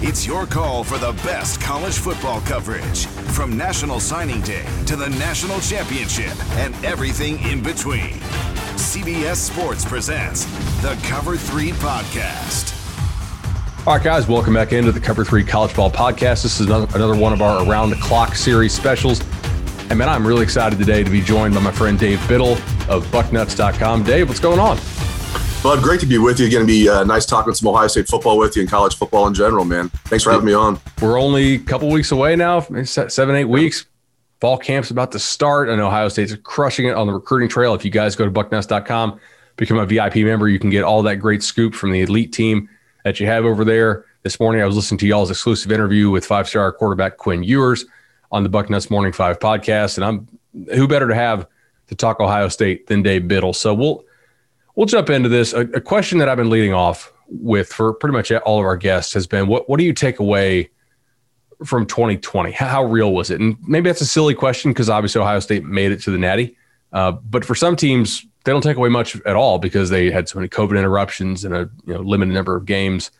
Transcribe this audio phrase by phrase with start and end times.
[0.00, 5.08] It's your call for the best college football coverage from National Signing Day to the
[5.08, 8.12] National Championship and everything in between.
[8.78, 10.44] CBS Sports presents
[10.82, 12.76] the Cover 3 podcast.
[13.88, 16.44] All right, guys, welcome back into the Cover 3 College Ball Podcast.
[16.44, 19.20] This is another, another one of our Around the Clock series specials.
[19.90, 22.52] And man, I'm really excited today to be joined by my friend Dave Biddle
[22.88, 24.04] of bucknuts.com.
[24.04, 24.78] Dave, what's going on?
[25.60, 26.48] Bud, great to be with you.
[26.48, 29.26] Going to be uh, nice talking some Ohio State football with you and college football
[29.26, 29.88] in general, man.
[30.06, 30.80] Thanks for having me on.
[31.02, 33.86] We're only a couple weeks away now, seven, eight weeks.
[34.40, 37.74] Fall camp's about to start, and Ohio State's crushing it on the recruiting trail.
[37.74, 39.18] If you guys go to bucknuts.com,
[39.56, 42.68] become a VIP member, you can get all that great scoop from the elite team
[43.02, 44.04] that you have over there.
[44.22, 47.84] This morning, I was listening to y'all's exclusive interview with five star quarterback Quinn Ewers
[48.30, 50.28] on the Bucknuts Morning Five podcast, and I'm
[50.76, 51.48] who better to have
[51.88, 53.52] to talk Ohio State than Dave Biddle.
[53.52, 54.04] So we'll
[54.78, 55.52] we'll jump into this.
[55.52, 58.76] A, a, question that I've been leading off with for pretty much all of our
[58.76, 60.70] guests has been what, what do you take away
[61.64, 62.52] from 2020?
[62.52, 63.40] How, real was it?
[63.40, 66.56] And maybe that's a silly question because obviously Ohio State made it to the Natty.
[66.92, 70.28] Uh, but for some teams, they don't take away much at all because they had
[70.28, 73.10] so many COVID interruptions and a you know, limited number of games.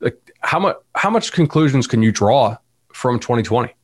[0.00, 2.58] Like how much how much conclusions can you draw
[2.92, 3.74] from 2020?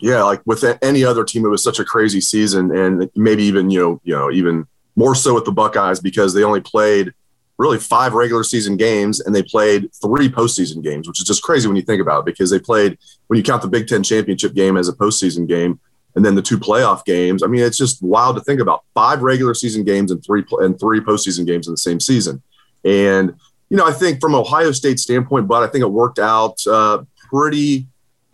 [0.00, 3.70] Yeah, like with any other team, it was such a crazy season, and maybe even
[3.70, 4.66] you know you know even
[4.96, 7.12] more so with the Buckeyes because they only played
[7.58, 11.68] really five regular season games and they played three postseason games, which is just crazy
[11.68, 12.98] when you think about it because they played,
[13.28, 15.78] when you count the Big Ten championship game as a postseason game
[16.14, 17.42] and then the two playoff games.
[17.42, 20.78] I mean, it's just wild to think about five regular season games and three and
[20.78, 22.42] three postseason games in the same season.
[22.84, 23.34] And,
[23.70, 27.04] you know, I think from Ohio State standpoint, but I think it worked out uh,
[27.30, 27.86] pretty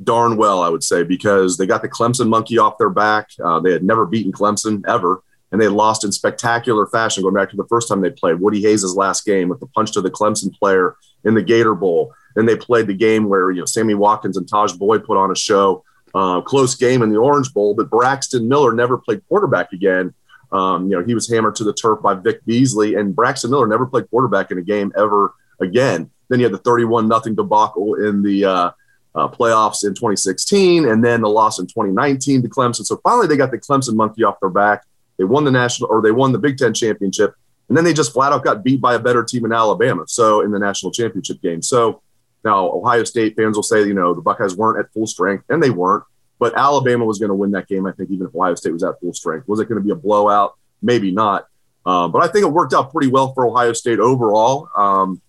[0.02, 3.28] darn well, I would say, because they got the Clemson monkey off their back.
[3.42, 7.50] Uh, they had never beaten Clemson ever and they lost in spectacular fashion going back
[7.50, 10.10] to the first time they played Woody Hayes' last game with the punch to the
[10.10, 12.12] Clemson player in the Gator Bowl.
[12.34, 15.30] Then they played the game where you know Sammy Watkins and Tajh Boyd put on
[15.30, 19.72] a show, uh, close game in the Orange Bowl, but Braxton Miller never played quarterback
[19.72, 20.14] again.
[20.52, 23.66] Um, you know he was hammered to the turf by Vic Beasley, and Braxton Miller
[23.66, 26.10] never played quarterback in a game ever again.
[26.28, 28.70] Then you had the 31 nothing debacle in the uh,
[29.14, 32.84] uh, playoffs in 2016, and then the loss in 2019 to Clemson.
[32.84, 34.84] So finally, they got the Clemson monkey off their back.
[35.18, 37.34] They won the national or they won the Big Ten championship,
[37.68, 40.04] and then they just flat out got beat by a better team in Alabama.
[40.06, 41.60] So in the national championship game.
[41.60, 42.02] So
[42.44, 45.62] now Ohio State fans will say, you know, the Buckeyes weren't at full strength, and
[45.62, 46.04] they weren't.
[46.38, 48.84] But Alabama was going to win that game, I think, even if Ohio State was
[48.84, 49.48] at full strength.
[49.48, 50.56] Was it going to be a blowout?
[50.80, 51.48] Maybe not.
[51.84, 55.20] Um, but I think it worked out pretty well for Ohio State overall, um,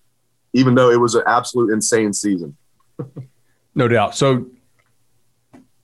[0.53, 2.55] even though it was an absolute insane season.
[3.75, 4.15] no doubt.
[4.15, 4.45] So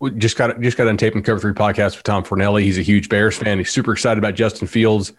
[0.05, 2.61] we just got just got on tape and cover three podcast with Tom Fornelli.
[2.61, 3.57] He's a huge Bears fan.
[3.57, 5.13] He's super excited about Justin Fields.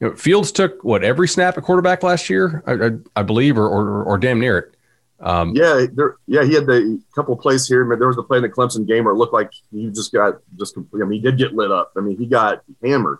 [0.00, 3.56] You know, Fields took what every snap at quarterback last year, I, I, I believe,
[3.56, 4.74] or, or, or damn near it.
[5.20, 7.86] Um, yeah, there, yeah, he had the couple plays here.
[7.96, 10.40] There was the play in the Clemson game where it looked like he just got
[10.58, 10.76] just.
[10.76, 11.92] I mean, he did get lit up.
[11.96, 13.18] I mean, he got hammered,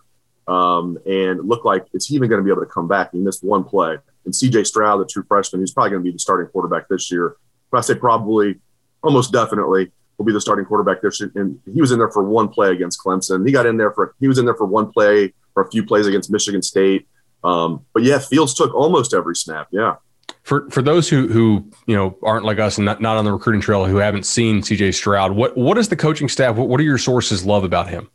[0.49, 3.13] um, and looked like it's even going to be able to come back.
[3.13, 4.65] He missed one play, and C.J.
[4.65, 7.37] Stroud, the true freshman, he's probably going to be the starting quarterback this year.
[7.71, 8.57] But I say probably,
[9.05, 11.13] almost definitely will be the starting quarterback there.
[11.35, 13.47] And he was in there for one play against Clemson.
[13.47, 15.85] He got in there for he was in there for one play or a few
[15.85, 17.09] plays against Michigan State.
[17.45, 19.69] Um, but yeah, Fields took almost every snap.
[19.71, 19.97] Yeah.
[20.45, 23.33] For for those who who you know aren't like us and not, not on the
[23.33, 26.57] recruiting trail who haven't seen CJ Stroud, what what does the coaching staff?
[26.57, 28.11] What, what do your sources love about him?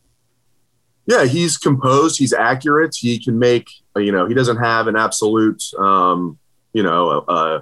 [1.05, 2.19] Yeah, he's composed.
[2.19, 2.95] He's accurate.
[2.99, 3.69] He can make.
[3.95, 5.63] You know, he doesn't have an absolute.
[5.79, 6.37] Um,
[6.73, 7.61] you know, uh,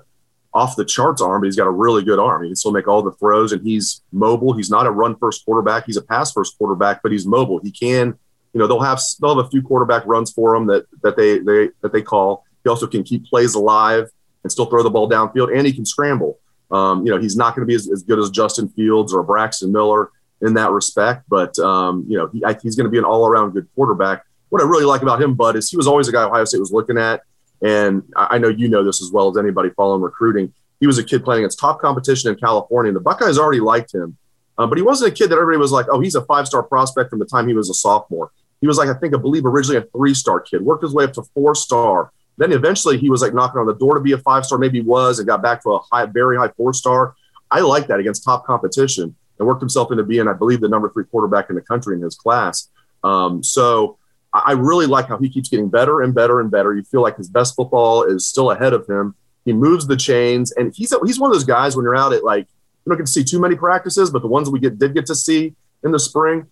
[0.56, 2.44] off the charts arm, but he's got a really good arm.
[2.44, 4.54] He can still make all the throws, and he's mobile.
[4.54, 5.86] He's not a run first quarterback.
[5.86, 7.60] He's a pass first quarterback, but he's mobile.
[7.62, 8.18] He can.
[8.54, 11.40] You know, they'll have they'll have a few quarterback runs for him that that they
[11.40, 12.46] they that they call.
[12.63, 14.10] He also can keep plays alive
[14.44, 16.40] and still throw the ball downfield, and he can scramble.
[16.72, 19.22] Um, you know, he's not going to be as, as, good as Justin Fields or
[19.22, 20.10] Braxton Miller
[20.42, 23.68] in that respect, but um, you know, he, he's going to be an all-around good
[23.75, 24.24] quarterback.
[24.50, 26.60] What I really like about him, Bud, is he was always a guy Ohio State
[26.60, 27.22] was looking at,
[27.62, 30.54] and I know you know this as well as anybody following recruiting.
[30.80, 33.94] He was a kid playing against top competition in California, and the Buckeyes already liked
[33.94, 34.18] him,
[34.57, 37.10] um, but he wasn't a kid that everybody was like, "Oh, he's a five-star prospect"
[37.10, 38.31] from the time he was a sophomore.
[38.62, 41.13] He was like, I think, I believe, originally a three-star kid, worked his way up
[41.13, 44.46] to four-star, then eventually he was like knocking on the door to be a five
[44.46, 47.16] star, maybe was, and got back to a high, very high four star.
[47.51, 50.90] I like that against top competition and worked himself into being, I believe, the number
[50.90, 52.69] three quarterback in the country in his class.
[53.04, 53.98] Um, so
[54.46, 56.74] I really like how he keeps getting better and better and better.
[56.74, 59.16] You feel like his best football is still ahead of him.
[59.46, 62.24] He moves the chains, and he's he's one of those guys when you're out at
[62.24, 62.48] like
[62.86, 65.06] you don't get to see too many practices, but the ones we get did get
[65.08, 65.54] to see
[65.84, 66.48] in the spring,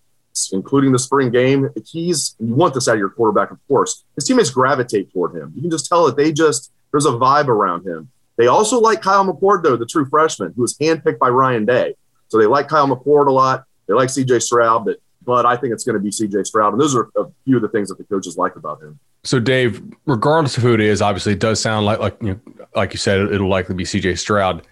[0.52, 1.68] including the spring game.
[1.84, 4.04] He's you want this out of your quarterback, of course.
[4.14, 5.52] His teammates gravitate toward him.
[5.54, 8.10] You can just tell that they just there's a vibe around him.
[8.36, 11.94] They also like Kyle McCord, though, the true freshman, who was handpicked by Ryan Day.
[12.28, 13.64] So they like Kyle McCord a lot.
[13.86, 16.72] They like CJ Stroud, but but I think it's going to be CJ Stroud.
[16.72, 18.98] And those are a few of the things that the coaches like about him.
[19.22, 22.66] So Dave, regardless of who it is, obviously it does sound like like you know,
[22.74, 24.66] like you said, it'll likely be CJ Stroud.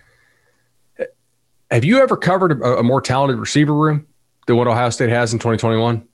[1.71, 4.07] Have you ever covered a, a more talented receiver room?
[4.47, 6.07] than what Ohio State has in 2021?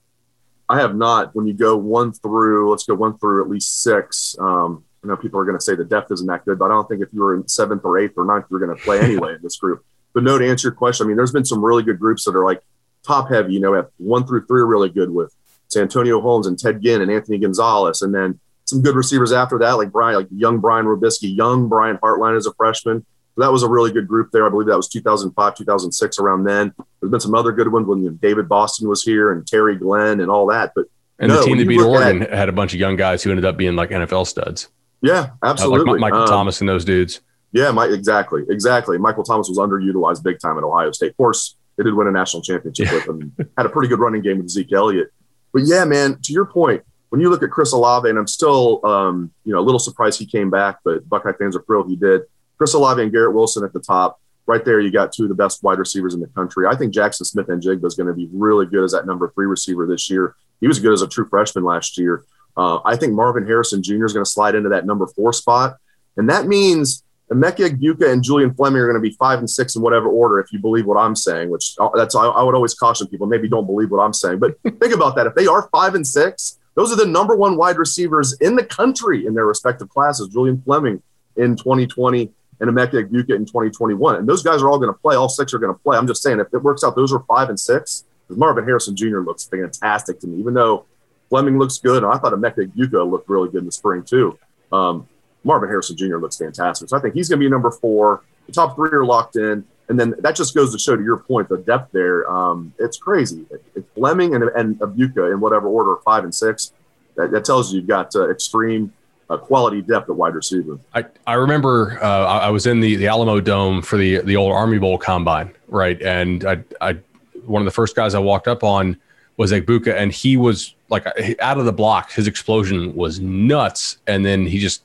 [0.67, 1.35] I have not.
[1.35, 4.35] When you go one through, let's go one through at least six.
[4.39, 6.69] Um, I know people are going to say the depth isn't that good, but I
[6.69, 8.99] don't think if you were in seventh or eighth or ninth, you're going to play
[8.99, 9.83] anyway in this group.
[10.13, 12.35] But no, to answer your question, I mean, there's been some really good groups that
[12.35, 12.61] are like
[13.05, 13.53] top heavy.
[13.53, 15.33] You know, have one through three are really good with
[15.67, 19.73] Santonio Holmes and Ted Ginn and Anthony Gonzalez, and then some good receivers after that,
[19.73, 23.05] like Brian, like young Brian Robiskie, young Brian Hartline as a freshman
[23.35, 24.45] So that was a really good group there.
[24.45, 26.73] I believe that was 2005, 2006, around then.
[26.99, 29.75] There's been some other good ones when you know, David Boston was here and Terry
[29.75, 30.73] Glenn and all that.
[30.75, 30.85] But
[31.17, 33.31] and no, the team that beat Oregon at, had a bunch of young guys who
[33.31, 34.69] ended up being like NFL studs.
[35.01, 35.89] Yeah, absolutely.
[35.89, 37.21] Uh, like Michael um, Thomas and those dudes.
[37.51, 38.97] Yeah, my, exactly, exactly.
[38.99, 41.11] Michael Thomas was underutilized big time at Ohio State.
[41.11, 42.93] Of course, they did win a national championship yeah.
[42.93, 43.33] with him.
[43.57, 45.13] Had a pretty good running game with Zeke Elliott.
[45.53, 48.85] But yeah, man, to your point, when you look at Chris Olave, and I'm still,
[48.85, 51.95] um, you know, a little surprised he came back, but Buckeye fans are thrilled he
[51.95, 52.23] did.
[52.57, 54.19] Chris Olave and Garrett Wilson at the top.
[54.45, 56.67] Right there, you got two of the best wide receivers in the country.
[56.67, 59.87] I think Jackson Smith-Njigba is going to be really good as that number three receiver
[59.87, 60.35] this year.
[60.59, 62.25] He was good as a true freshman last year.
[62.57, 64.03] Uh, I think Marvin Harrison Jr.
[64.03, 65.77] is going to slide into that number four spot.
[66.17, 69.75] And that means Emeka Egbuka and Julian Fleming are going to be five and six
[69.75, 72.55] in whatever order, if you believe what I'm saying, which uh, that's, I, I would
[72.55, 74.39] always caution people, maybe don't believe what I'm saying.
[74.39, 75.27] But think about that.
[75.27, 78.63] If they are five and six, those are the number one wide receivers in the
[78.63, 80.29] country in their respective classes.
[80.29, 81.03] Julian Fleming
[81.35, 82.31] in 2020
[82.61, 84.15] and Emeka Egbuka in 2021.
[84.15, 85.15] And those guys are all going to play.
[85.15, 85.97] All six are going to play.
[85.97, 88.05] I'm just saying, if it works out, those are five and six.
[88.29, 89.19] Marvin Harrison Jr.
[89.19, 90.85] looks fantastic to me, even though
[91.29, 92.03] Fleming looks good.
[92.03, 94.37] And I thought Emeka Egbuka looked really good in the spring, too.
[94.71, 95.07] Um,
[95.43, 96.17] Marvin Harrison Jr.
[96.17, 96.89] looks fantastic.
[96.89, 98.23] So I think he's going to be number four.
[98.47, 99.63] The top three are locked in.
[99.89, 102.29] And then that just goes to show, to your point, the depth there.
[102.29, 103.45] Um, it's crazy.
[103.75, 106.73] It's Fleming and, and Egbuka in whatever order, five and six.
[107.15, 108.93] That, that tells you you've got uh, extreme
[109.29, 110.79] a quality depth at wide receiver.
[110.93, 114.51] I, I remember uh, I was in the, the Alamo Dome for the the old
[114.51, 116.01] Army Bowl combine, right?
[116.01, 116.97] And I, I
[117.45, 118.97] one of the first guys I walked up on
[119.37, 121.05] was Egbuka, and he was like
[121.39, 122.11] out of the block.
[122.11, 124.83] His explosion was nuts, and then he just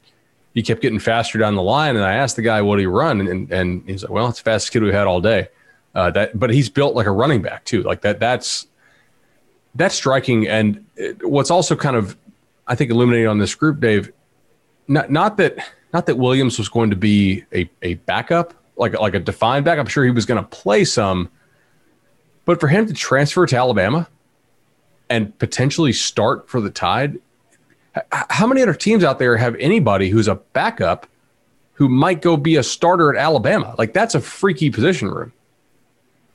[0.54, 1.96] he kept getting faster down the line.
[1.96, 4.44] And I asked the guy, "What you run?" And, and, he's like, "Well, it's the
[4.44, 5.48] fastest kid we had all day."
[5.94, 7.82] Uh, that, but he's built like a running back too.
[7.82, 8.20] Like that.
[8.20, 8.66] That's
[9.74, 10.46] that's striking.
[10.46, 10.84] And
[11.22, 12.16] what's also kind of
[12.66, 14.12] I think illuminating on this group, Dave,
[14.88, 15.58] not not that
[15.92, 19.78] not that Williams was going to be a, a backup, like like a defined back.
[19.78, 21.30] I'm sure he was going to play some,
[22.44, 24.08] but for him to transfer to Alabama
[25.10, 27.18] and potentially start for the Tide,
[28.10, 31.06] how many other teams out there have anybody who's a backup
[31.74, 33.74] who might go be a starter at Alabama?
[33.78, 35.32] Like that's a freaky position room.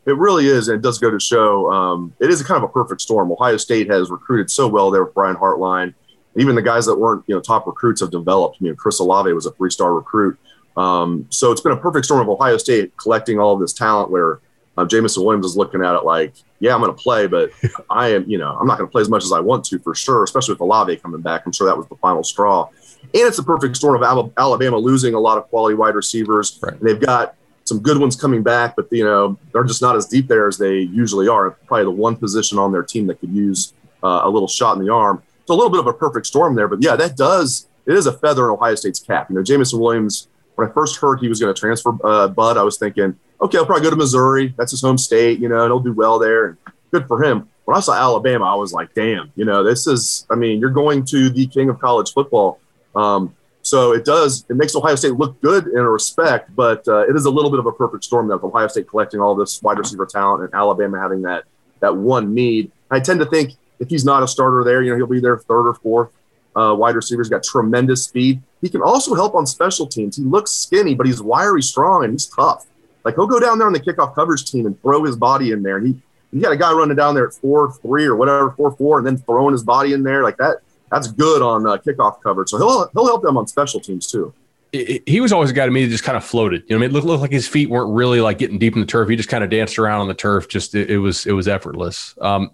[0.05, 2.73] It really is, and it does go to show um, it is kind of a
[2.73, 3.31] perfect storm.
[3.31, 5.93] Ohio State has recruited so well there with Brian Hartline
[6.35, 8.57] even the guys that weren't you know top recruits have developed.
[8.59, 10.37] I mean, Chris Olave was a three star recruit.
[10.77, 14.11] Um, so it's been a perfect storm of Ohio State collecting all of this talent
[14.11, 14.39] where
[14.77, 17.51] uh, Jameson Williams is looking at it like, yeah, I'm going to play, but
[17.89, 19.79] I am, you know, I'm not going to play as much as I want to
[19.79, 21.45] for sure, especially with Olave coming back.
[21.45, 22.69] I'm sure that was the final straw.
[23.01, 26.59] And it's a perfect storm of Alabama losing a lot of quality wide receivers.
[26.61, 26.73] Right.
[26.73, 30.05] And they've got some good ones coming back, but, you know, they're just not as
[30.05, 31.51] deep there as they usually are.
[31.51, 33.73] Probably the one position on their team that could use
[34.03, 35.23] uh, a little shot in the arm.
[35.47, 36.67] So a little bit of a perfect storm there.
[36.67, 39.29] But yeah, that does it is a feather in Ohio State's cap.
[39.29, 40.27] You know, Jameson Williams.
[40.55, 43.58] When I first heard he was going to transfer uh, Bud, I was thinking, okay,
[43.58, 44.53] I'll probably go to Missouri.
[44.58, 45.39] That's his home state.
[45.39, 46.58] You know, and he'll do well there.
[46.91, 47.50] Good for him.
[47.65, 49.31] When I saw Alabama, I was like, damn.
[49.36, 50.25] You know, this is.
[50.29, 52.60] I mean, you're going to the king of college football.
[52.96, 57.08] Um, so it does, it makes Ohio State look good in a respect, but uh,
[57.08, 59.36] it is a little bit of a perfect storm that with Ohio State collecting all
[59.36, 61.43] this wide receiver talent and Alabama having that
[61.81, 62.72] that one need.
[62.89, 65.38] I tend to think if he's not a starter there, you know, he'll be there
[65.38, 66.10] third or fourth.
[66.55, 68.41] Uh, wide receivers got tremendous speed.
[68.62, 70.17] He can also help on special teams.
[70.17, 72.65] He looks skinny, but he's wiry, strong, and he's tough.
[73.03, 75.63] Like he'll go down there on the kickoff coverage team and throw his body in
[75.63, 75.79] there.
[75.79, 75.96] He,
[76.32, 79.08] you got a guy running down there at four three or whatever, four four, and
[79.08, 82.50] then throwing his body in there like that that's good on uh, kickoff coverage.
[82.50, 84.34] So he'll he'll help them on special teams too.
[84.72, 86.63] he was always a guy to me that just kind of floated.
[86.68, 88.74] You know, I mean, it looked, looked, like his feet weren't really like getting deep
[88.74, 89.10] in the turf.
[89.10, 90.48] He just kind of danced around on the turf.
[90.48, 92.15] Just it, it was it was effortless.
[92.22, 92.51] Um,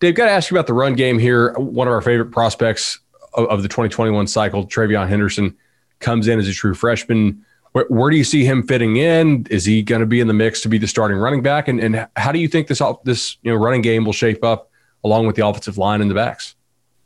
[0.00, 1.52] Dave, got to ask you about the run game here.
[1.54, 2.98] One of our favorite prospects
[3.34, 5.56] of, of the 2021 cycle, TreVeyon Henderson,
[6.00, 7.44] comes in as a true freshman.
[7.72, 9.46] Where, where do you see him fitting in?
[9.50, 11.68] Is he going to be in the mix to be the starting running back?
[11.68, 14.70] And, and how do you think this this you know running game will shape up
[15.04, 16.54] along with the offensive line and the backs?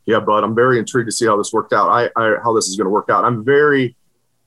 [0.06, 1.88] yeah, but I'm very intrigued to see how this worked out.
[1.88, 3.24] I, I how this is going to work out.
[3.24, 3.96] I'm very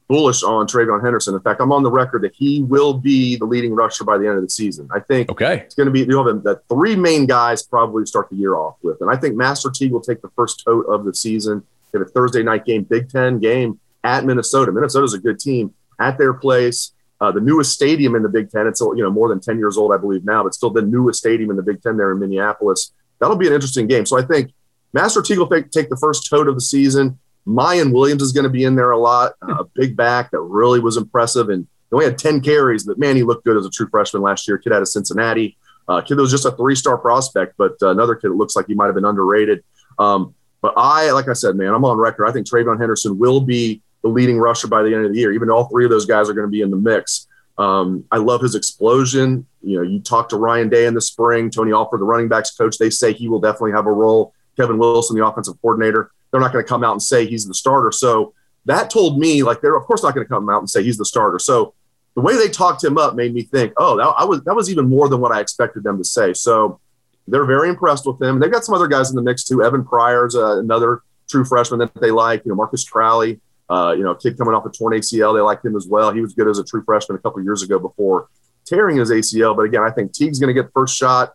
[0.08, 1.36] bullish on TreVeyon Henderson.
[1.36, 4.28] In fact, I'm on the record that he will be the leading rusher by the
[4.28, 4.90] end of the season.
[4.92, 5.58] I think okay.
[5.66, 8.78] it's going to be you know the three main guys probably start the year off
[8.82, 11.64] with, and I think Master Teague will take the first tote of the season.
[11.92, 14.72] Get a Thursday night game, Big Ten game at Minnesota.
[14.72, 16.92] Minnesota's a good team at their place.
[17.22, 18.66] Uh, the newest stadium in the Big Ten.
[18.66, 21.20] It's you know more than ten years old, I believe now, but still the newest
[21.20, 22.94] stadium in the Big Ten there in Minneapolis.
[23.20, 24.06] That'll be an interesting game.
[24.06, 24.54] So I think
[24.94, 27.20] Master Teague will take, take the first tote of the season.
[27.46, 29.34] Miyan Williams is going to be in there a lot.
[29.42, 31.50] A big back that really was impressive.
[31.50, 34.22] And he only had 10 carries, but man, he looked good as a true freshman
[34.22, 34.58] last year.
[34.58, 35.58] Kid out of Cincinnati.
[35.88, 38.56] Uh, kid that was just a three star prospect, but uh, another kid that looks
[38.56, 39.64] like he might have been underrated.
[39.98, 42.28] Um, but I, like I said, man, I'm on record.
[42.28, 45.32] I think TreVeyon Henderson will be the leading rusher by the end of the year,
[45.34, 47.28] even all three of those guys are going to be in the mix.
[47.58, 49.46] Um, I love his explosion.
[49.62, 52.52] You know, you talk to Ryan Day in the spring, Tony Alford, the running backs
[52.52, 56.12] coach, they say he will definitely have a role Kevin Wilson, the offensive coordinator.
[56.32, 57.92] They're not going to come out and say he's the starter.
[57.92, 58.34] So
[58.66, 60.98] that told me, like, they're of course not going to come out and say he's
[60.98, 61.40] the starter.
[61.40, 61.74] So
[62.16, 64.70] the way they talked him up made me think, oh, that, I was that was
[64.70, 66.34] even more than what I expected them to say.
[66.34, 66.80] So
[67.28, 68.40] they're very impressed with him.
[68.40, 69.64] They've got some other guys in the mix too.
[69.64, 72.44] Evan Pryor's uh, another true freshman that they like.
[72.46, 73.40] You know, Marcus Crowley,
[73.70, 75.36] uh, you know, kid coming off a torn ACL.
[75.36, 76.12] They liked him as well.
[76.12, 78.30] He was good as a true freshman a couple years ago before
[78.66, 79.56] tearing his ACL.
[79.56, 81.34] But again, I think Teague's going to get first shot.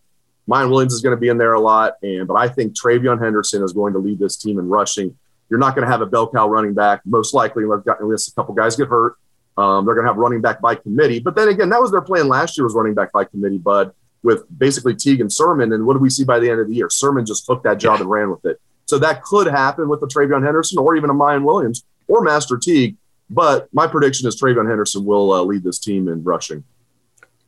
[0.49, 3.23] Miyan Williams is going to be in there a lot, and but I think TreVeyon
[3.23, 5.17] Henderson is going to lead this team in rushing.
[5.49, 8.55] You're not going to have a bell cow running back, most likely, unless a couple
[8.55, 9.17] guys get hurt.
[9.57, 11.21] Um, they're going to have running back by committee.
[11.21, 13.93] But then again, that was their plan last year was running back by committee, Bud,
[14.23, 15.73] with basically Teague and Sermon.
[15.73, 16.91] And what do we see by the end of the year?
[16.91, 18.61] Sermon just took that job and ran with it.
[18.87, 22.58] So that could happen with the TreVeyon Henderson or even a Miyan Williams or Master
[22.58, 22.96] Teague.
[23.30, 26.62] But my prediction is TreVeyon Henderson will uh, lead this team in rushing.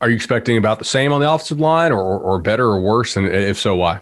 [0.01, 3.15] Are you expecting about the same on the offensive line, or or better or worse?
[3.15, 4.01] And if so, why?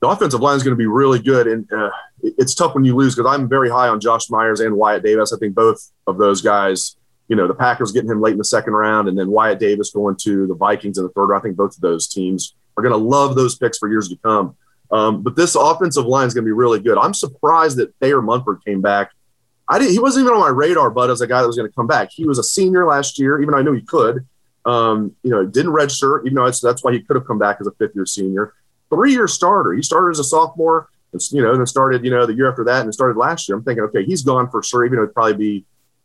[0.00, 1.90] The offensive line is going to be really good, and uh,
[2.22, 5.32] it's tough when you lose because I'm very high on Josh Myers and Wyatt Davis.
[5.32, 6.96] I think both of those guys.
[7.28, 9.90] You know, the Packers getting him late in the second round, and then Wyatt Davis
[9.90, 11.40] going to the Vikings in the third round.
[11.40, 14.16] I think both of those teams are going to love those picks for years to
[14.18, 14.54] come.
[14.92, 16.96] Um, but this offensive line is going to be really good.
[16.98, 19.10] I'm surprised that Thayer Munford came back.
[19.68, 21.68] I didn't, he wasn't even on my radar, but as a guy that was going
[21.68, 22.10] to come back.
[22.12, 24.26] He was a senior last year, even though I knew he could.
[24.64, 27.66] Um, you know, didn't register, even though that's why he could have come back as
[27.66, 28.54] a fifth year senior.
[28.90, 29.72] Three year starter.
[29.72, 32.50] He started as a sophomore, and, you know, and then started, you know, the year
[32.50, 33.56] after that and started last year.
[33.56, 35.64] I'm thinking, okay, he's gone for sure, even though it'd probably be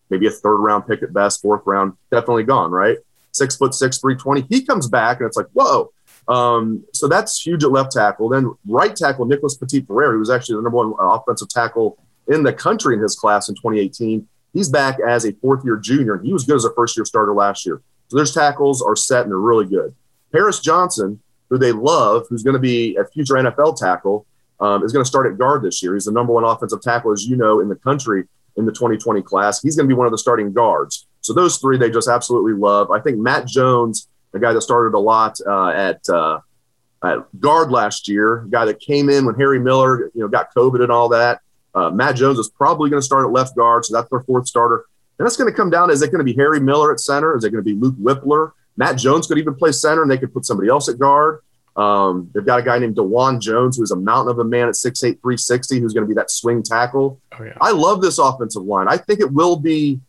[0.10, 2.98] maybe a third round pick at best, fourth round, definitely gone, right?
[3.32, 4.46] Six foot six, 320.
[4.50, 5.92] He comes back and it's like, whoa.
[6.28, 8.30] Um, so that's huge at left tackle.
[8.30, 11.98] Then right tackle, Nicholas Petit Frere, who was actually the number one offensive tackle
[12.28, 14.28] in the country in his class in 2018.
[14.54, 16.16] He's back as a fourth year junior.
[16.16, 17.82] and He was good as a first year starter last year.
[18.10, 19.96] So their tackles are set and they're really good.
[20.34, 24.26] Paris Johnson, who they love, who's going to be a future NFL tackle,
[24.60, 25.94] um, is going to start at guard this year.
[25.94, 28.26] He's the number one offensive tackle, as you know, in the country
[28.58, 29.62] in the 2020 class.
[29.62, 31.08] He's going to be one of the starting guards.
[31.22, 32.92] So those three they just absolutely love.
[32.92, 36.40] I think Matt Jones, the guy that started a lot uh, at uh,
[37.04, 40.82] at guard last year, guy that came in when Harry Miller, you know, got COVID
[40.82, 41.42] and all that.
[41.74, 44.48] Uh, Matt Jones is probably going to start at left guard, so that's their fourth
[44.48, 44.86] starter.
[45.18, 45.90] And that's going to come down.
[45.92, 47.36] Is it going to be Harry Miller at center?
[47.36, 48.52] Is it going to be Luke Wypler?
[48.78, 51.42] Matt Jones could even play center, and they could put somebody else at guard.
[51.76, 54.74] Um, they've got a guy named Dawand Jones, who's a mountain of a man at
[54.74, 57.20] 6'8, 360, who's going to be that swing tackle.
[57.40, 57.54] Oh, yeah.
[57.62, 58.88] I love this offensive line.
[58.90, 60.00] I think it will be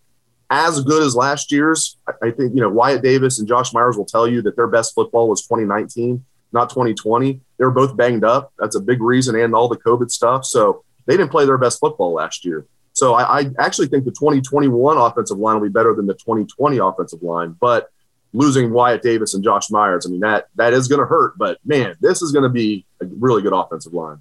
[0.51, 1.97] as good as last year's.
[2.07, 4.67] I, I think, you know, Wyatt Davis and Josh Myers will tell you that their
[4.67, 7.41] best football was 2019, not 2020.
[7.59, 8.53] They were both banged up.
[8.59, 10.45] That's a big reason, and all the COVID stuff.
[10.45, 12.67] So they didn't play their best football last year.
[12.93, 16.79] So I, I actually think the 2021 offensive line will be better than the 2020
[16.79, 17.57] offensive line.
[17.59, 17.91] But
[18.33, 21.39] losing Wyatt Davis and Josh Myers, I mean that that is going to hurt.
[21.39, 24.21] But man, this is going to be a really good offensive line.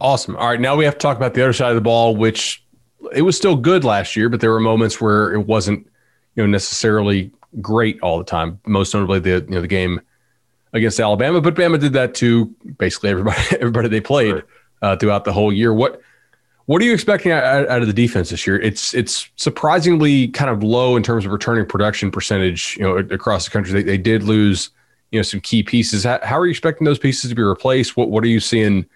[0.00, 0.36] Awesome.
[0.36, 2.62] All right, now we have to talk about the other side of the ball, which
[3.12, 5.86] it was still good last year, but there were moments where it wasn't,
[6.34, 7.30] you know, necessarily
[7.60, 8.60] great all the time.
[8.66, 10.00] Most notably, the you know the game
[10.72, 12.46] against Alabama, but Bama did that to
[12.78, 14.44] basically everybody everybody they played right.
[14.86, 15.74] Uh, throughout the whole year.
[15.74, 16.00] What
[16.66, 18.60] what are you expecting out, out, of the defense this year?
[18.60, 22.76] It's it's surprisingly kind of low in terms of returning production percentage.
[22.76, 24.70] You know, across the country, they, they did lose
[25.10, 26.04] you know some key pieces.
[26.04, 27.96] How, how, are you expecting those pieces to be replaced?
[27.96, 28.86] What what are you seeing?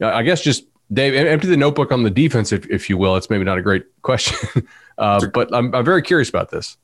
[0.00, 3.16] I guess just Dave, empty the notebook on the defense, if if you will.
[3.16, 6.76] It's maybe not a great question, uh, but I'm I'm very curious about this.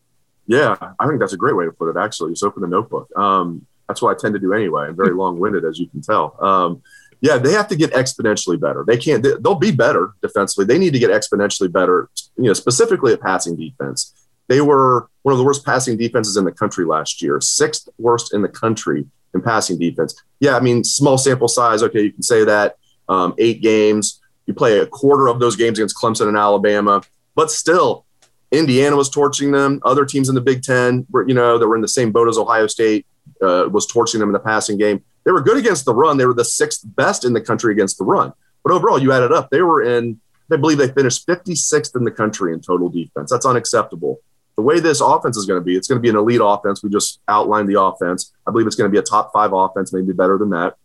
[0.47, 1.97] Yeah, I think that's a great way to put it.
[1.97, 3.09] Actually, just open the notebook.
[3.16, 4.87] Um, that's what I tend to do anyway.
[4.87, 6.37] I'm very long winded, as you can tell.
[6.45, 6.83] Um,
[7.22, 8.84] yeah, they have to get exponentially better.
[8.84, 9.22] They can't.
[9.22, 10.64] They'll be better defensively.
[10.64, 12.10] They need to get exponentially better.
[12.36, 14.12] You know, specifically at passing defense.
[14.48, 18.34] They were one of the worst passing defenses in the country last year, sixth worst
[18.34, 20.20] in the country in passing defense.
[20.40, 21.84] Yeah, I mean, small sample size.
[21.84, 22.76] Okay, you can say that.
[23.08, 24.20] Um, eight games.
[24.46, 27.02] You play a quarter of those games against Clemson and Alabama,
[27.36, 28.04] but still,
[28.50, 29.80] Indiana was torching them.
[29.84, 32.28] Other teams in the Big Ten, were, you know, that were in the same boat
[32.28, 33.06] as Ohio State,
[33.42, 35.02] uh, was torching them in the passing game.
[35.24, 36.16] They were good against the run.
[36.16, 38.32] They were the sixth best in the country against the run.
[38.62, 42.04] But overall, you add it up, they were in, I believe they finished 56th in
[42.04, 43.30] the country in total defense.
[43.30, 44.20] That's unacceptable.
[44.56, 46.82] The way this offense is going to be, it's going to be an elite offense.
[46.82, 48.32] We just outlined the offense.
[48.46, 50.76] I believe it's going to be a top five offense, maybe better than that.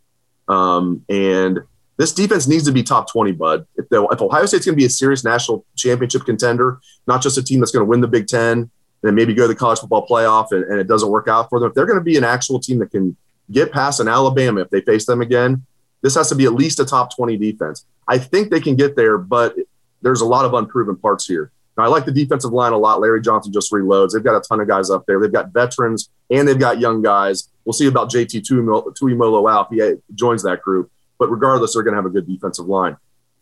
[0.48, 1.60] Um, and
[1.98, 3.68] this defense needs to be top 20, bud.
[3.76, 7.44] If, if Ohio State's going to be a serious national championship contender, not just a
[7.44, 8.72] team that's going to win the Big Ten,
[9.04, 11.60] and maybe go to the college football playoff and, and it doesn't work out for
[11.60, 13.16] them, if they're going to be an actual team that can
[13.52, 15.66] get past an Alabama if they face them again.
[16.02, 17.86] This has to be at least a top 20 defense.
[18.08, 19.56] I think they can get there, but
[20.02, 21.52] there's a lot of unproven parts here.
[21.78, 23.00] Now, I like the defensive line a lot.
[23.00, 24.12] Larry Johnson just reloads.
[24.12, 25.20] They've got a ton of guys up there.
[25.20, 27.50] They've got veterans and they've got young guys.
[27.66, 30.92] We'll see about JT Tuimoloau out if he joins that group.
[31.20, 32.98] But regardless, they're going to have a good defensive line.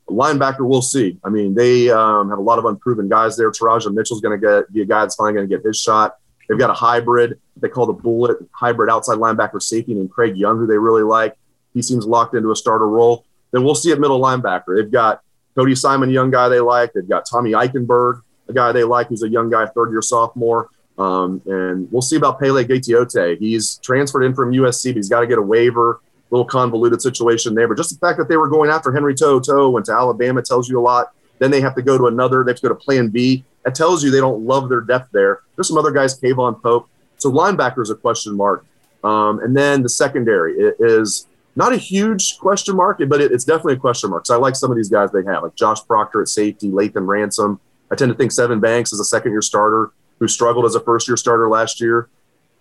[0.10, 1.18] Linebacker, we'll see.
[1.24, 3.50] I mean, they um, have a lot of unproven guys there.
[3.52, 6.18] Teradja Mitchell's going to get be a guy that's finally going to get his shot.
[6.48, 10.58] They've got a hybrid they call the bullet hybrid outside linebacker safety named Craig Young,
[10.58, 11.36] who they really like.
[11.74, 13.26] He seems locked into a starter role.
[13.52, 14.76] Then we'll see at middle linebacker.
[14.76, 15.22] They've got
[15.56, 16.94] Cody Simon, young guy they like.
[16.94, 20.70] They've got Tommy Eichenberg, a guy they like who's a young guy, third year sophomore.
[20.98, 23.38] Um, and we'll see about Pele Gaoteote.
[23.40, 26.02] He's transferred in from USC, but he's got to get a waiver.
[26.36, 27.66] Little convoluted situation there.
[27.70, 30.68] But just the fact that they were going after Henry To'oTo'o, went to Alabama tells
[30.68, 31.14] you a lot.
[31.40, 32.44] Then they have to go to another.
[32.44, 33.46] They have to go to Plan B.
[33.64, 35.40] That tells you they don't love their depth there.
[35.56, 36.90] There's some other guys, K'Vaughan Pope.
[37.18, 38.66] So linebacker is a question mark.
[39.02, 43.76] Um, and then the secondary is not a huge question mark, but it, it's definitely
[43.76, 44.26] a question mark.
[44.26, 47.08] So I like some of these guys they have, like Josh Proctor at safety, Lathan
[47.08, 47.62] Ransom.
[47.90, 50.82] I tend to think Sevyn Banks is a second year starter who struggled as a
[50.82, 52.10] first year starter last year.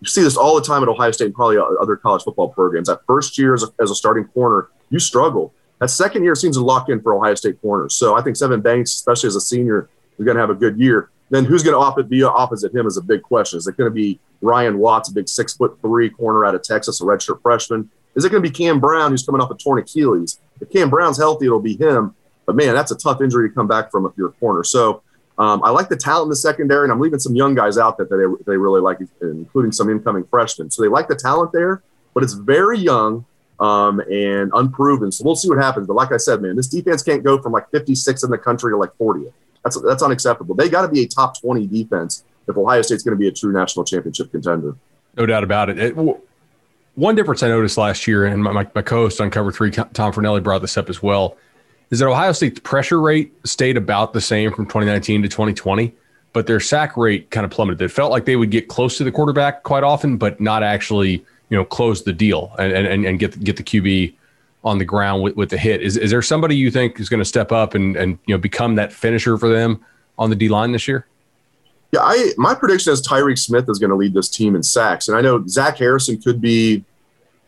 [0.05, 2.89] You see this all the time at Ohio State and probably other college football programs.
[2.89, 5.51] That first year as a, as a starting corner, you struggle.
[5.79, 7.95] That second year seems to lock in for Ohio State corners.
[7.95, 9.89] So I think Sevyn Banks, especially as a senior,
[10.19, 11.09] is going to have a good year.
[11.31, 13.57] Then who's going to be opposite him is a big question.
[13.57, 16.61] Is it going to be Ryan Watts, a big six foot three corner out of
[16.61, 17.89] Texas, a redshirt freshman?
[18.13, 20.39] Is it going to be Cam Brown, who's coming off a torn Achilles?
[20.61, 22.13] If Cam Brown's healthy, it'll be him.
[22.45, 24.63] But man, that's a tough injury to come back from if you're a corner.
[24.63, 25.01] So
[25.37, 27.97] um, I like the talent in the secondary, and I'm leaving some young guys out
[27.97, 30.71] that they, they really like, including some incoming freshmen.
[30.71, 31.81] So they like the talent there,
[32.13, 33.25] but it's very young
[33.59, 35.11] um, and unproven.
[35.11, 35.87] So we'll see what happens.
[35.87, 38.71] But like I said, man, this defense can't go from like 56 in the country
[38.71, 39.33] to like 40th.
[39.63, 40.55] That's that's unacceptable.
[40.55, 43.31] They got to be a top 20 defense if Ohio State's going to be a
[43.31, 44.75] true national championship contender.
[45.17, 45.79] No doubt about it.
[45.79, 45.95] it
[46.95, 50.13] one difference I noticed last year, and my, my, my co-host on Cover Three, Tom
[50.13, 51.35] Fornelli, brought this up as well,
[51.91, 55.93] is that Ohio State's pressure rate stayed about the same from 2019 to 2020,
[56.33, 57.81] but their sack rate kind of plummeted.
[57.81, 61.23] It felt like they would get close to the quarterback quite often, but not actually,
[61.49, 64.13] you know, close the deal and and, and get get the QB
[64.63, 65.81] on the ground with, with the hit.
[65.81, 68.39] Is, is there somebody you think is going to step up and, and you know
[68.39, 69.85] become that finisher for them
[70.17, 71.05] on the D line this year?
[71.91, 75.07] Yeah, I my prediction is Tyreke Smith is going to lead this team in sacks,
[75.07, 76.83] and I know Zach Harrison could be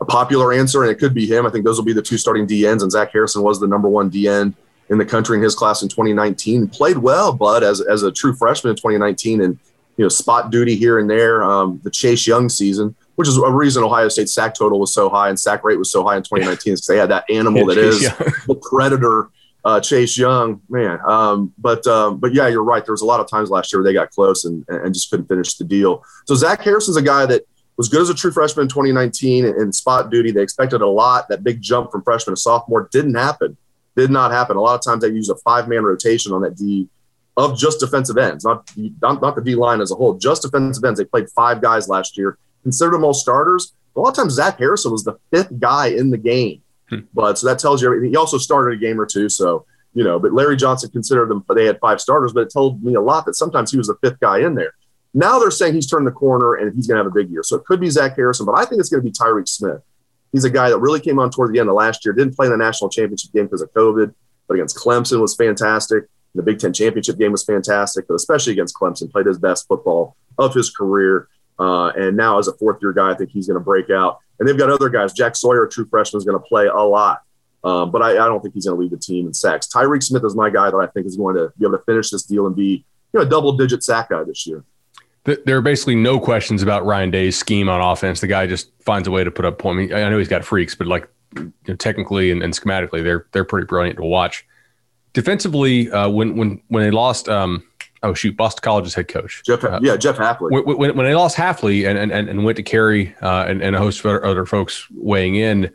[0.00, 1.46] a popular answer, and it could be him.
[1.46, 3.88] I think those will be the two starting DNs, and Zach Harrison was the number
[3.88, 4.54] one DN
[4.90, 6.68] in the country in his class in 2019.
[6.68, 9.58] Played well, but as as a true freshman in 2019, and
[9.96, 11.42] you know spot duty here and there.
[11.42, 15.08] Um, the Chase Young season, which is a reason Ohio State's sack total was so
[15.08, 17.78] high and sack rate was so high in 2019 because they had that animal that
[17.78, 18.00] is
[18.46, 19.30] the predator,
[19.64, 21.00] uh, Chase Young, man.
[21.04, 22.84] Um, but um, but yeah, you're right.
[22.84, 25.10] There was a lot of times last year where they got close and, and just
[25.10, 26.04] couldn't finish the deal.
[26.26, 27.47] So Zach Harrison's a guy that
[27.78, 30.32] was good as a true freshman in 2019 in spot duty.
[30.32, 31.28] They expected a lot.
[31.28, 33.56] That big jump from freshman to sophomore didn't happen.
[33.96, 34.56] Did not happen.
[34.56, 36.88] A lot of times they use a five man rotation on that D
[37.36, 38.68] of just defensive ends, not,
[39.00, 40.98] not, not the D line as a whole, just defensive ends.
[40.98, 43.74] They played five guys last year, considered them all starters.
[43.94, 46.62] A lot of times Zach Harrison was the fifth guy in the game.
[46.90, 47.00] Hmm.
[47.14, 48.10] But so that tells you everything.
[48.10, 49.28] He also started a game or two.
[49.28, 52.82] So, you know, but Larry Johnson considered them, they had five starters, but it told
[52.82, 54.74] me a lot that sometimes he was the fifth guy in there.
[55.14, 57.42] Now they're saying he's turned the corner and he's going to have a big year.
[57.42, 59.80] So it could be Zach Harrison, but I think it's going to be Tyreke Smith.
[60.32, 62.46] He's a guy that really came on toward the end of last year, didn't play
[62.46, 64.14] in the national championship game because of COVID,
[64.46, 66.04] but against Clemson was fantastic.
[66.34, 70.16] The Big Ten championship game was fantastic, but especially against Clemson, played his best football
[70.36, 71.28] of his career.
[71.58, 74.18] Uh, and now, as a fourth year guy, I think he's going to break out.
[74.38, 75.12] And they've got other guys.
[75.14, 77.22] Jack Sawyer, a true freshman, is going to play a lot.
[77.64, 79.66] Um, but I, I, don't think he's going to lead the team in sacks.
[79.66, 82.10] Tyreke Smith is my guy that I think is going to be able to finish
[82.10, 84.64] this deal and be you know, a double digit sack guy this year
[85.24, 88.20] there are basically no questions about Ryan Day's scheme on offense.
[88.20, 89.92] The guy just finds a way to put up point.
[89.92, 93.44] I know he's got freaks, but like you know, technically and, and, schematically, they're they're
[93.44, 94.46] pretty brilliant to watch.
[95.12, 97.62] Defensively, uh, when when when they lost, um,
[98.02, 100.50] oh shoot, Boston College's head coach, Jeff, uh, yeah, Jeff Hafley.
[100.50, 103.76] When, when, when, they lost Hafley and and, and went to Kerry uh, and, and
[103.76, 105.70] a host of other folks weighing in,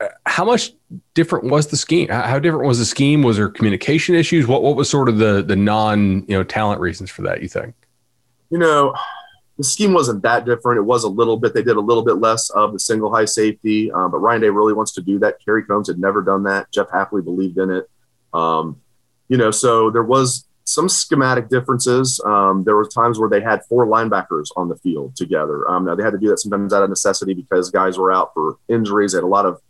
[0.00, 0.72] uh, how much
[1.14, 2.08] different was the scheme?
[2.08, 3.22] How different was the scheme?
[3.22, 4.46] Was there communication issues?
[4.46, 7.42] What what was sort of the the non you know talent reasons for that?
[7.42, 7.74] You think?
[8.50, 8.94] You know,
[9.56, 10.78] the scheme wasn't that different.
[10.78, 11.52] It was a little bit.
[11.52, 14.48] They did a little bit less of the single high safety, um, but Ryan Day
[14.50, 15.38] really wants to do that.
[15.44, 16.70] Kerry Coombs had never done that.
[16.70, 17.90] Jeff Hafley believed in it.
[18.32, 18.80] Um,
[19.28, 22.20] you know, so there was some schematic differences.
[22.24, 25.68] Um, there were times where they had four linebackers on the field together.
[25.68, 28.32] Um, now they had to do that sometimes out of necessity because guys were out
[28.34, 29.12] for injuries.
[29.12, 29.60] They had a lot of,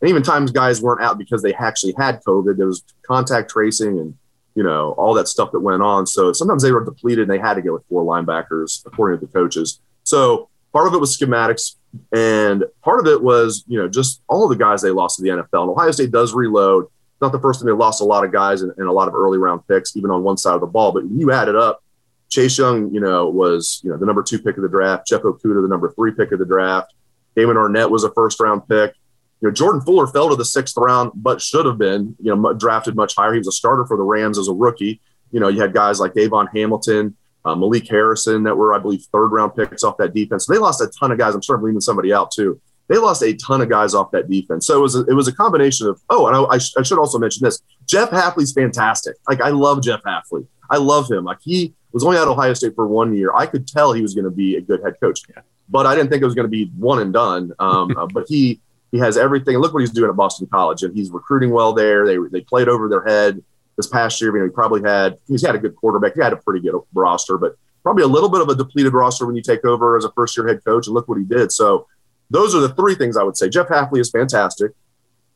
[0.00, 2.56] and even times guys weren't out because they actually had COVID.
[2.56, 4.14] There was contact tracing and
[4.58, 6.04] you know, all that stuff that went on.
[6.04, 9.24] So sometimes they were depleted and they had to go with four linebackers, according to
[9.24, 9.80] the coaches.
[10.02, 11.76] So part of it was schematics,
[12.12, 15.22] and part of it was, you know, just all of the guys they lost to
[15.22, 15.62] the NFL.
[15.62, 16.86] And Ohio State does reload.
[17.20, 19.38] Not the first time they lost a lot of guys and, a lot of early
[19.38, 20.90] round picks, even on one side of the ball.
[20.90, 21.84] But you add it up,
[22.28, 25.06] Chase Young, you know, was you know the number two pick of the draft.
[25.06, 26.92] Jeff Okudah, the number three pick of the draft.
[27.36, 28.92] Damon Arnette was a first round pick
[29.40, 32.52] you know, Jordan Fuller fell to the sixth round, but should have been, you know,
[32.54, 33.32] drafted much higher.
[33.32, 35.00] He was a starter for the Rams as a rookie.
[35.30, 39.02] You know, you had guys like Davon Hamilton, uh, Malik Harrison that were, I believe,
[39.12, 40.46] third round picks off that defense.
[40.46, 41.34] So they lost a ton of guys.
[41.34, 42.60] I'm sure I'm leaving somebody out too.
[42.88, 44.66] They lost a ton of guys off that defense.
[44.66, 46.82] So it was a, it was a combination of, oh, and I, I, sh- I
[46.82, 47.60] should also mention this.
[47.86, 49.16] Jeff Hafley's fantastic.
[49.28, 50.46] Like, I love Jeff Hafley.
[50.70, 51.24] I love him.
[51.24, 53.32] Like, he was only at Ohio State for one year.
[53.34, 55.20] I could tell he was going to be a good head coach,
[55.68, 57.52] but I didn't think it was going to be one and done.
[57.58, 59.58] Um, uh, but he, he has everything.
[59.58, 62.06] Look what he's doing at Boston College, and he's recruiting well there.
[62.06, 63.42] They they played over their head
[63.76, 64.30] this past year.
[64.30, 66.14] I mean, he probably had he's had a good quarterback.
[66.14, 69.26] He had a pretty good roster, but probably a little bit of a depleted roster
[69.26, 70.86] when you take over as a first year head coach.
[70.86, 71.52] And look what he did.
[71.52, 71.86] So
[72.30, 73.48] those are the three things I would say.
[73.48, 74.72] Jeff Hafley is fantastic.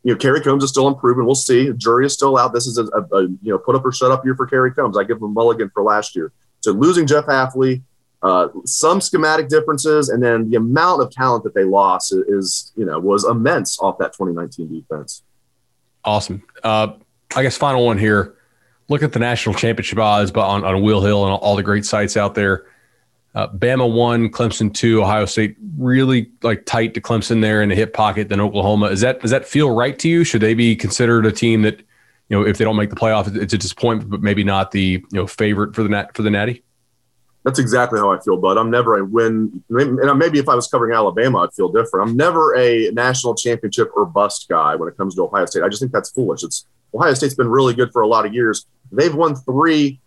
[0.03, 1.25] You know, Kerry Coombs is still improving.
[1.25, 1.69] We'll see.
[1.69, 2.53] The jury is still out.
[2.53, 4.73] This is a, a, a you know put up or shut up year for Kerry
[4.73, 4.97] Coombs.
[4.97, 6.33] I give him a mulligan for last year.
[6.61, 7.83] So losing Jeff Hafley,
[8.23, 12.85] uh, some schematic differences, and then the amount of talent that they lost is, you
[12.85, 15.23] know was immense off that 2019 defense.
[16.05, 16.43] Awesome.
[16.63, 16.95] Uh,
[17.35, 18.35] I guess final one here.
[18.89, 21.85] Look at the national championship odds, but on, on Will Hill and all the great
[21.85, 22.67] sites out there.
[23.35, 27.75] Uh, Bama one, Clemson two, Ohio State really like tight to Clemson there in the
[27.75, 28.29] hip pocket.
[28.29, 28.87] Then Oklahoma.
[28.87, 30.23] Is that does that feel right to you?
[30.23, 31.79] Should they be considered a team that
[32.29, 34.81] you know if they don't make the playoff, it's a disappointment, but maybe not the
[34.81, 36.63] you know favorite for the nat for the Natty?
[37.45, 38.57] That's exactly how I feel, bud.
[38.57, 39.65] I'm never a win.
[39.69, 42.09] And maybe if I was covering Alabama, I'd feel different.
[42.09, 45.65] I'm never a national championship or bust guy when it comes to Ohio State.
[45.65, 46.45] I just think that's foolish.
[46.45, 48.67] It's Ohio State's been really good for a lot of years.
[48.93, 49.99] They've won three,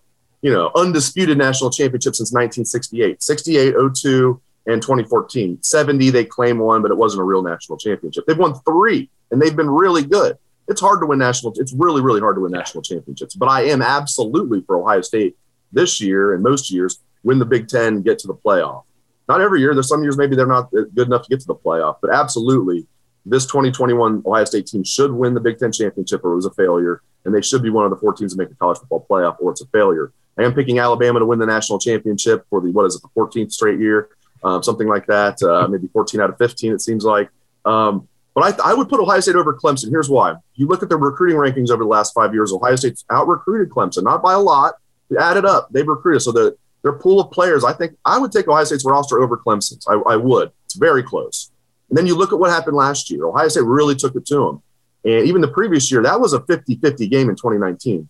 [0.42, 5.62] you know, undisputed national championships since 1968, 68, 02, and 2014.
[5.62, 8.26] 70, they claim one, but it wasn't a real national championship.
[8.26, 10.38] They've won three, and they've been really good.
[10.68, 11.54] It's hard to win national.
[11.58, 13.36] It's really, really hard to win national championships.
[13.36, 15.36] But I am absolutely for Ohio State
[15.72, 18.84] this year and most years win the Big Ten, get to the playoff.
[19.28, 19.74] Not every year.
[19.74, 22.88] There's some years maybe they're not good enough to get to the playoff, but absolutely,
[23.26, 26.52] this 2021 Ohio State team should win the Big Ten championship, or it was a
[26.52, 29.06] failure, and they should be one of the four teams to make the college football
[29.10, 30.14] playoff, or it's a failure.
[30.38, 33.10] I am picking Alabama to win the national championship for the what is it, the
[33.20, 34.10] 14th straight year,
[34.44, 35.42] um, something like that.
[35.42, 37.30] Uh, maybe 14 out of 15, it seems like.
[37.66, 39.90] Um, but I, I, would put Ohio State over Clemson.
[39.90, 40.36] Here's why.
[40.56, 43.70] You look at the recruiting rankings over the last five years, Ohio State's out recruited
[43.70, 44.76] Clemson, not by a lot.
[45.18, 46.22] Add it up, they've recruited.
[46.22, 49.36] So the their pool of players, I think I would take Ohio State's roster over
[49.38, 49.88] Clemson's.
[49.88, 50.52] I, I would.
[50.66, 51.50] It's very close.
[51.90, 53.26] And then you look at what happened last year.
[53.26, 54.64] Ohio State really took it to them.
[55.04, 58.08] And even the previous year, that was a 50 50 game in 2019.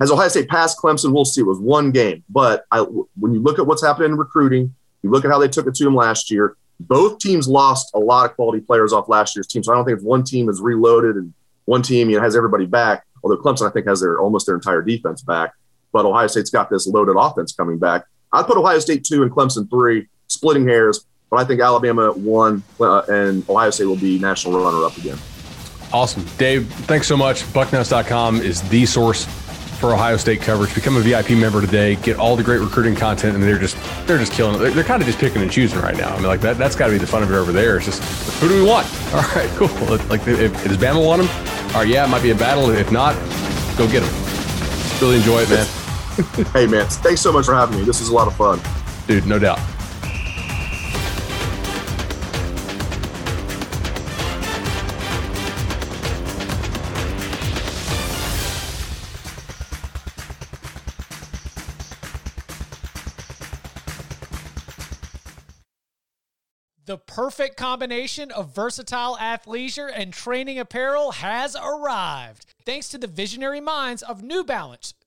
[0.00, 1.12] Has Ohio State passed Clemson?
[1.12, 1.42] We'll see.
[1.42, 2.24] It was one game.
[2.28, 5.46] But I, when you look at what's happening in recruiting, you look at how they
[5.46, 6.56] took it to them last year.
[6.80, 9.62] both teams lost a lot of quality players off last year's team.
[9.62, 11.32] So I don't think if one team is reloaded and
[11.66, 14.56] one team you know has everybody back, although Clemson I think has their almost their
[14.56, 15.52] entire defense back,
[15.92, 18.04] but Ohio State's got this loaded offense coming back.
[18.32, 22.62] I'd put Ohio State two and Clemson three, splitting hairs, but I think Alabama one
[22.80, 25.18] uh, and Ohio State will be national runner up again.
[25.92, 26.24] Awesome.
[26.36, 27.42] Dave, thanks so much.
[27.54, 29.24] Bucknuts.com is the source
[29.78, 30.74] for Ohio State coverage.
[30.74, 31.96] Become a VIP member today.
[31.96, 34.58] Get all the great recruiting content, and they're just they're just killing it.
[34.58, 36.12] They're, they're kind of just picking and choosing right now.
[36.14, 37.76] I mean, like that that's got to be the fun of it over there.
[37.76, 38.02] It's just
[38.40, 38.86] who do we want?
[39.14, 39.68] All right, cool.
[40.08, 41.30] Like, if, does Bama want them?
[41.68, 42.70] All right, yeah, it might be a battle.
[42.70, 43.14] If not,
[43.78, 44.14] go get them.
[45.00, 45.77] Really enjoy it, man.
[46.52, 47.84] hey, man, thanks so much for having me.
[47.84, 48.60] This is a lot of fun,
[49.06, 49.26] dude.
[49.26, 49.60] No doubt.
[66.84, 72.54] The perfect combination of versatile athleisure and training apparel has arrived.
[72.64, 74.94] Thanks to the visionary minds of New Balance,